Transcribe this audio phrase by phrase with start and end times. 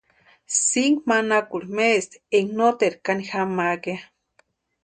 [0.63, 4.01] Sinku manakurhiri maesti énka noteru kani jamakʼa ya.